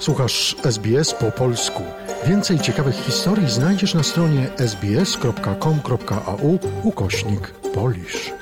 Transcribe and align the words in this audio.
Słuchasz 0.00 0.56
SBS 0.64 1.14
po 1.14 1.32
polsku. 1.32 1.82
Więcej 2.26 2.58
ciekawych 2.58 2.94
historii 2.94 3.50
znajdziesz 3.50 3.94
na 3.94 4.02
stronie 4.02 4.50
sbs.com.au 4.56 6.58
ukośnik 6.82 7.54
polisz. 7.74 8.32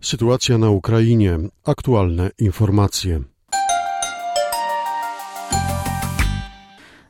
Sytuacja 0.00 0.58
na 0.58 0.70
Ukrainie. 0.70 1.38
Aktualne 1.64 2.30
informacje. 2.38 3.20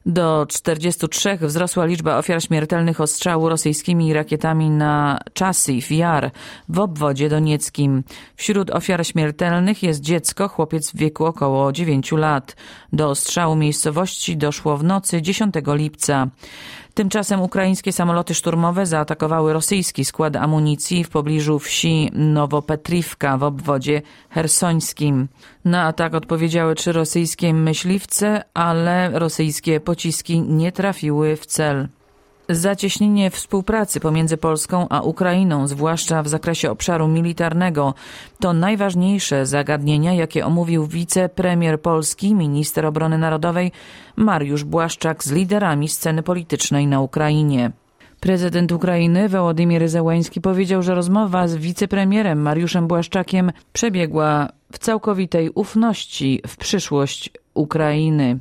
Do 0.06 0.46
43 0.48 1.38
wzrosła 1.40 1.84
liczba 1.84 2.18
ofiar 2.18 2.42
śmiertelnych 2.42 3.00
ostrzału 3.00 3.48
rosyjskimi 3.48 4.12
rakietami 4.12 4.70
na 4.70 5.18
Czasif 5.32 5.90
Jar 5.90 6.30
w 6.68 6.78
obwodzie 6.78 7.28
donieckim. 7.28 8.04
Wśród 8.36 8.70
ofiar 8.70 9.06
śmiertelnych 9.06 9.82
jest 9.82 10.00
dziecko, 10.00 10.48
chłopiec 10.48 10.90
w 10.90 10.96
wieku 10.96 11.24
około 11.26 11.72
9 11.72 12.12
lat. 12.12 12.56
Do 12.92 13.10
ostrzału 13.10 13.56
miejscowości 13.56 14.36
doszło 14.36 14.76
w 14.76 14.84
nocy 14.84 15.22
10 15.22 15.54
lipca. 15.66 16.28
Tymczasem 16.94 17.40
ukraińskie 17.40 17.92
samoloty 17.92 18.34
szturmowe 18.34 18.86
zaatakowały 18.86 19.52
rosyjski 19.52 20.04
skład 20.04 20.36
amunicji 20.36 21.04
w 21.04 21.08
pobliżu 21.08 21.58
wsi 21.58 22.10
Nowopetrivka 22.12 23.38
w 23.38 23.42
obwodzie 23.42 24.02
hersońskim. 24.30 25.28
Na 25.64 25.82
atak 25.82 26.14
odpowiedziały 26.14 26.74
trzy 26.74 26.92
rosyjskie 26.92 27.54
myśliwce, 27.54 28.42
ale 28.54 29.10
rosyjskie 29.18 29.80
pociski 29.80 30.40
nie 30.40 30.72
trafiły 30.72 31.36
w 31.36 31.46
cel. 31.46 31.88
Zacieśnienie 32.50 33.30
współpracy 33.30 34.00
pomiędzy 34.00 34.36
Polską 34.36 34.86
a 34.88 35.00
Ukrainą, 35.00 35.66
zwłaszcza 35.66 36.22
w 36.22 36.28
zakresie 36.28 36.70
obszaru 36.70 37.08
militarnego, 37.08 37.94
to 38.40 38.52
najważniejsze 38.52 39.46
zagadnienia, 39.46 40.14
jakie 40.14 40.46
omówił 40.46 40.86
wicepremier 40.86 41.80
Polski, 41.80 42.34
minister 42.34 42.86
obrony 42.86 43.18
narodowej 43.18 43.72
Mariusz 44.16 44.64
Błaszczak 44.64 45.24
z 45.24 45.32
liderami 45.32 45.88
sceny 45.88 46.22
politycznej 46.22 46.86
na 46.86 47.00
Ukrainie. 47.00 47.70
Prezydent 48.20 48.72
Ukrainy 48.72 49.28
Wołodymyr 49.28 49.88
Zełański 49.88 50.40
powiedział, 50.40 50.82
że 50.82 50.94
rozmowa 50.94 51.48
z 51.48 51.56
wicepremierem 51.56 52.42
Mariuszem 52.42 52.88
Błaszczakiem 52.88 53.52
przebiegła 53.72 54.48
w 54.72 54.78
całkowitej 54.78 55.50
ufności 55.50 56.42
w 56.46 56.56
przyszłość 56.56 57.30
Ukrainy. 57.54 58.38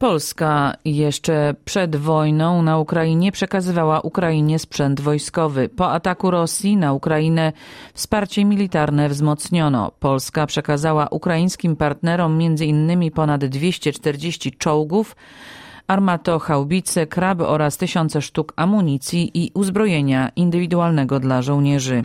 Polska 0.00 0.74
jeszcze 0.84 1.54
przed 1.64 1.96
wojną 1.96 2.62
na 2.62 2.78
Ukrainie 2.78 3.32
przekazywała 3.32 4.00
Ukrainie 4.00 4.58
sprzęt 4.58 5.00
wojskowy. 5.00 5.68
Po 5.68 5.92
ataku 5.92 6.30
Rosji 6.30 6.76
na 6.76 6.92
Ukrainę 6.92 7.52
wsparcie 7.94 8.44
militarne 8.44 9.08
wzmocniono. 9.08 9.92
Polska 9.98 10.46
przekazała 10.46 11.08
ukraińskim 11.10 11.76
partnerom 11.76 12.38
m.in. 12.40 13.10
ponad 13.10 13.44
240 13.44 14.52
czołgów, 14.52 15.16
armatochaubice, 15.86 17.06
kraby 17.06 17.46
oraz 17.46 17.76
tysiące 17.76 18.22
sztuk 18.22 18.52
amunicji 18.56 19.30
i 19.34 19.50
uzbrojenia 19.54 20.30
indywidualnego 20.36 21.20
dla 21.20 21.42
żołnierzy. 21.42 22.04